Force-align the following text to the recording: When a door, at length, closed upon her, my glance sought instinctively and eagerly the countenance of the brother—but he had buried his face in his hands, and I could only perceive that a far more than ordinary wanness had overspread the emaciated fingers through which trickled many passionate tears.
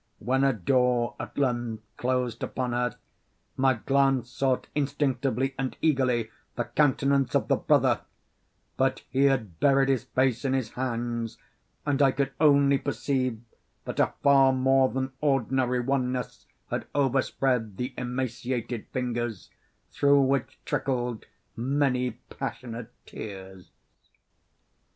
When 0.17 0.43
a 0.43 0.51
door, 0.51 1.15
at 1.19 1.37
length, 1.37 1.83
closed 1.95 2.41
upon 2.41 2.71
her, 2.71 2.95
my 3.55 3.75
glance 3.75 4.31
sought 4.31 4.65
instinctively 4.73 5.53
and 5.59 5.77
eagerly 5.79 6.31
the 6.55 6.63
countenance 6.63 7.35
of 7.35 7.49
the 7.49 7.55
brother—but 7.55 9.03
he 9.11 9.25
had 9.25 9.59
buried 9.59 9.89
his 9.89 10.05
face 10.05 10.43
in 10.43 10.53
his 10.53 10.71
hands, 10.71 11.37
and 11.85 12.01
I 12.01 12.09
could 12.09 12.31
only 12.39 12.79
perceive 12.79 13.41
that 13.85 13.99
a 13.99 14.15
far 14.23 14.51
more 14.51 14.89
than 14.89 15.11
ordinary 15.21 15.81
wanness 15.83 16.47
had 16.71 16.87
overspread 16.95 17.77
the 17.77 17.93
emaciated 17.95 18.87
fingers 18.87 19.51
through 19.91 20.21
which 20.21 20.57
trickled 20.65 21.27
many 21.55 22.13
passionate 22.39 22.91
tears. 23.05 23.69